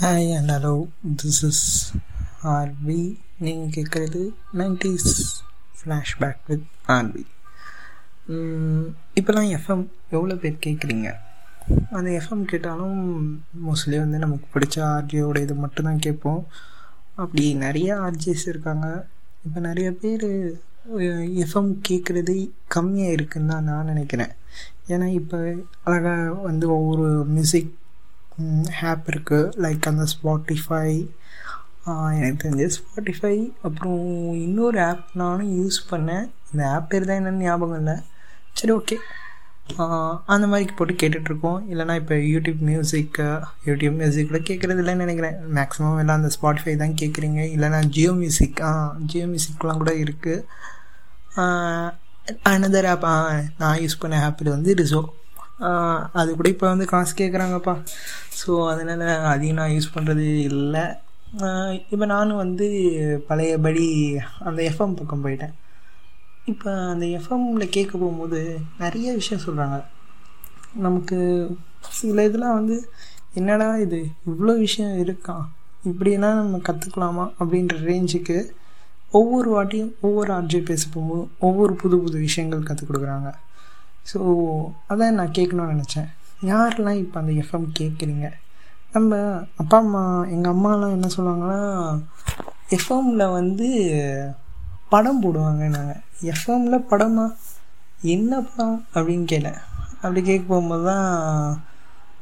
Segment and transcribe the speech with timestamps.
[0.00, 0.72] Hi and hello
[1.20, 1.62] this is
[2.42, 2.98] RV
[3.44, 4.20] நீங்கள் கேட்குறது
[4.60, 5.08] nineties
[5.78, 7.24] flashback with RV
[9.18, 11.08] இப்போலாம் FM எவ்வளோ பேர் கேட்குறீங்க?
[11.90, 13.00] அந்த எஃப்எம் கேட்டாலும்
[13.66, 16.46] மோஸ்ட்லி வந்து நமக்கு பிடிச்ச ஆர்ஜியோட இது மட்டும்தான் கேட்போம்.
[17.14, 18.86] அப்படி நிறைய ஆர்ஜிஸ் இருக்காங்க.
[19.46, 20.28] இப்போ நிறைய பேர்
[21.44, 22.36] எஃப்எம் கேட்குறது
[22.76, 24.32] கம்மியாக இருக்குன்னு தான் நான் நினைக்கிறேன்.
[24.88, 25.38] ஏன்னா இப்போ
[25.84, 27.72] அழகாக வந்து ஒவ்வொரு மியூசிக்
[28.90, 30.88] ஆப் இருக்குது லைக் அந்த ஸ்பாட்டிஃபை
[32.16, 34.02] எனக்கு தெரிஞ்ச ஸ்பாட்டிஃபை அப்புறம்
[34.46, 36.26] இன்னொரு ஆப் நானும் யூஸ் பண்ணேன்.
[36.52, 37.96] இந்த ஆப் பேர் தான் என்னென்னு ஞாபகம் இல்லை.
[38.58, 38.98] சரி ஓகே
[40.34, 41.58] அந்த மாதிரி போட்டு கேட்டுட்ருக்கோம்.
[41.72, 43.26] இல்லைனா இப்போ யூடியூப் மியூசிக்கு
[43.68, 45.36] யூடியூப் மியூசிக்கில் கேட்குறது இல்லைன்னு நினைக்கிறேன்.
[45.56, 48.72] மேக்ஸிமம் எல்லாம் அந்த ஸ்பாட்டிஃபை தான் கேட்குறீங்க இல்லைனா ஜியோ மியூசிக் ஆ
[49.12, 50.44] ஜியோ மியூசிக்லாம் கூட இருக்குது
[52.52, 53.06] அனதர் ஆப்
[53.60, 55.02] நான் யூஸ் பண்ண ஆப்பில் வந்து ரிசோ
[56.20, 57.74] அது கூட இப்போ வந்து காசு கேட்குறாங்கப்பா
[58.40, 60.84] ஸோ அதனால் அதையும் நான் யூஸ் பண்ணுறது இல்லை.
[61.92, 62.66] இப்போ நானும் வந்து
[63.28, 63.86] பழையபடி
[64.48, 65.54] அந்த எஃப்எம் பக்கம் போயிட்டேன்.
[66.52, 68.40] இப்போ அந்த எஃப்எம்மில் கேட்க போகும்போது
[68.82, 69.78] நிறைய விஷயம் சொல்கிறாங்க
[70.86, 71.18] நமக்கு
[71.98, 72.76] சில இதெல்லாம் வந்து
[73.40, 73.98] என்னடா இது
[74.30, 75.36] இவ்வளோ விஷயம் இருக்கா?
[75.90, 78.38] இப்படியெல்லாம் நம்ம கற்றுக்கலாமா அப்படின்ற ரேஞ்சுக்கு
[79.18, 83.28] ஒவ்வொரு வாட்டியும் ஒவ்வொரு ஆர்ஜி பேச போகும்போது ஒவ்வொரு புது புது விஷயங்கள் கற்றுக் கொடுக்குறாங்க.
[84.10, 84.18] ஸோ
[84.90, 86.08] அதான் நான் கேட்கணும்னு நினச்சேன்.
[86.50, 88.26] யாரெல்லாம் இப்போ அந்த எஃப்எம் கேட்குறீங்க?
[88.92, 89.16] நம்ம
[89.56, 90.02] அப்பா அம்மா
[90.34, 91.62] எங்கள் அம்மாலாம் என்ன சொல்லுவாங்கன்னா
[92.76, 93.68] எஃப்எம்மில் வந்து
[94.92, 97.26] படம் போடுவாங்க நாங்கள் எஃப்எம்மில் படமா
[98.14, 98.78] என்ன படம்?
[98.94, 99.60] அப்படின்னு கேட்டேன்.
[100.02, 101.06] அப்படி கேட்க போகும்போது தான்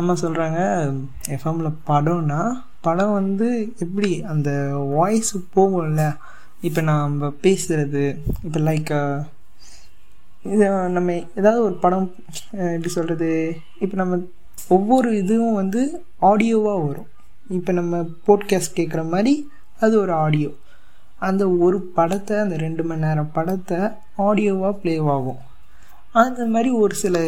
[0.00, 0.60] அம்மா சொல்கிறாங்க
[1.36, 2.40] எஃப்எம்மில் படம்னா
[2.86, 3.48] படம் வந்து
[3.84, 4.50] எப்படி அந்த
[4.96, 6.04] வாய்ஸ் போகும்ல?
[6.68, 8.04] இப்போ நம்ம பேசுகிறது
[8.46, 8.90] இப்போ லைக்
[10.44, 12.06] இது நம்ம ஏதாவது ஒரு படம்
[12.74, 13.28] எப்படி சொல்கிறது
[13.84, 14.18] இப்போ நம்ம
[14.76, 15.80] ஒவ்வொரு இதுவும் வந்து
[16.30, 17.10] ஆடியோவாக வரும்.
[17.56, 19.34] இப்போ நம்ம போட்காஸ்ட் கேட்குற மாதிரி
[19.84, 20.50] அது ஒரு ஆடியோ.
[21.28, 23.78] அந்த ஒரு படத்தை அந்த ரெண்டு மணி நேரம் படத்தை
[24.26, 25.40] ஆடியோவாக ப்ளேவாகும்
[26.22, 27.18] அந்த மாதிரி ஒரு சில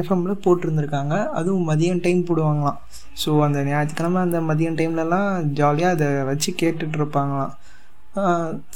[0.00, 1.14] எஃப்எம்ல போட்டிருந்துருக்காங்க.
[1.38, 2.78] அதுவும் மதியம் டைம் போடுவாங்களாம்.
[3.22, 7.54] ஸோ அந்த ஞாயிற்றுக்கிழமை அந்த மதியம் டைம்லலாம் ஜாலியாக அதை வச்சு கேட்டுட்ருப்பாங்களாம்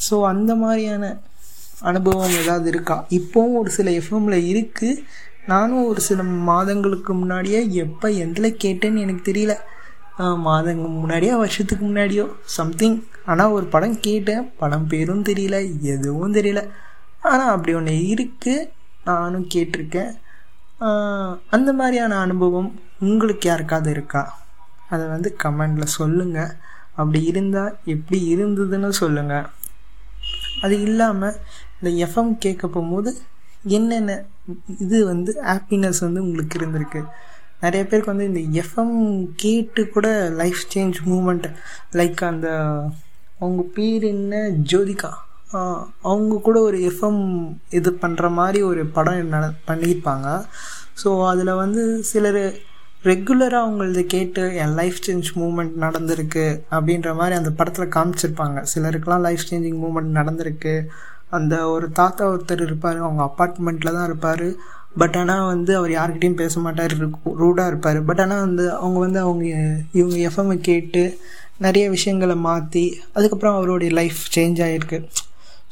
[0.06, 1.05] ஸோ அந்த மாதிரியான
[1.88, 2.97] அனுபவம் ஏதாவது இருக்கா?
[3.19, 5.03] இப்போவும் ஒரு சில எஃப்எம்ல இருக்குது
[5.53, 9.54] நானும் ஒரு சில மாதங்களுக்கு முன்னாடியே எப்போ எதில் கேட்டேன்னு எனக்கு தெரியல.
[10.47, 12.25] மாதங்கள் முன்னாடியோ வருஷத்துக்கு முன்னாடியோ
[12.56, 12.98] சம்திங்
[13.31, 14.44] ஆனால் ஒரு படம் கேட்டேன்.
[14.60, 15.56] படம் பேரும் தெரியல
[15.94, 16.62] எதுவும் தெரியல.
[17.31, 18.69] ஆனால் அப்படி ஒன்று இருக்குது
[19.09, 20.12] நானும் கேட்டிருக்கேன்.
[21.56, 22.71] அந்த மாதிரியான அனுபவம்
[23.09, 24.22] உங்களுக்கு யாருக்காவது இருக்கா?
[24.92, 26.54] அதை வந்து கமெண்டில் சொல்லுங்கள்
[27.00, 29.47] அப்படி இருந்தால் எப்படி இருந்ததுன்னு சொல்லுங்கள்
[30.65, 31.38] அது இல்லாமல்
[31.82, 33.10] இந்த எஃப்எம் கேட்க போகும்போது
[33.76, 34.12] என்னென்ன
[34.84, 37.00] இது வந்து ஹாப்பினஸ் வந்து உங்களுக்கு இருந்திருக்கு?
[37.65, 38.97] நிறைய பேருக்கு வந்து இந்த எஃப்எம்
[39.43, 40.06] கேட்டு கூட
[40.41, 41.47] லைஃப் சேஞ்ச் மூமெண்ட்
[41.98, 42.48] லைக் அந்த
[43.42, 44.34] அவங்க பேர் என்ன?
[44.72, 45.10] ஜோதிகா.
[46.10, 47.22] அவங்க கூட ஒரு எஃப்எம்
[47.78, 50.28] இது பண்ணுற மாதிரி ஒரு படம் நட பண்ணியிருப்பாங்க.
[51.03, 52.42] ஸோ அதில் வந்து சிலர்
[53.10, 56.44] ரெகுலராக அவங்களது கேட்டு என் லைஃப் சேஞ்ச் மூமெண்ட் நடந்திருக்கு
[56.76, 58.59] அப்படின்ற மாதிரி அந்த படத்தில் காமிச்சிருப்பாங்க.
[58.75, 60.75] சிலருக்கெலாம் லைஃப் சேஞ்சிங் மூமெண்ட் நடந்திருக்கு.
[61.38, 64.47] அந்த ஒரு தாத்தா ஒருத்தர் இருப்பார் அவங்க அப்பார்ட்மெண்ட்டில் தான் இருப்பார்.
[65.00, 66.94] பட் ஆனால் வந்து அவர் யார்கிட்டையும் பேச மாட்டார்
[67.43, 68.00] ரூடாக இருப்பார்.
[68.09, 69.44] பட் ஆனால் வந்து அவங்க வந்து அவங்க
[70.00, 71.03] இவங்க எஃப்எம்ஐ கேட்டு
[71.66, 72.84] நிறைய விஷயங்களை மாற்றி
[73.16, 74.98] அதுக்கப்புறம் அவருடைய லைஃப் சேஞ்ச் ஆகிருக்கு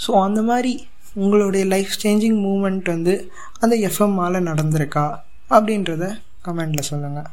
[0.04, 0.72] ஸோ அந்த மாதிரி
[1.14, 3.14] உங்களுடைய லைஃப் சேஞ்சிங் மூமெண்ட் வந்து
[3.60, 5.06] அந்த எஃப்எம்மால் நடந்திருக்கா?
[5.50, 6.06] அப்படின்றத
[6.46, 7.30] கமெண்டில் சொல்லுங்கள்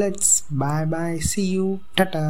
[0.00, 1.66] let's bye bye see you
[2.00, 2.24] tata